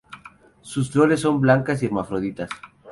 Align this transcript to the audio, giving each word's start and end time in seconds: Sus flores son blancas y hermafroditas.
Sus 0.61 0.89
flores 0.89 1.19
son 1.19 1.39
blancas 1.39 1.83
y 1.83 1.85
hermafroditas. 1.85 2.49